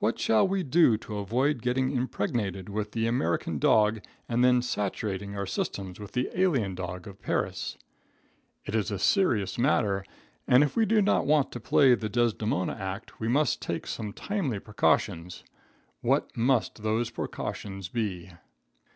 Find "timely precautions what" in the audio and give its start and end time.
14.12-16.36